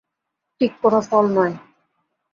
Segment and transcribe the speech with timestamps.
[0.61, 1.55] ঠিক কোনো ফল নয়।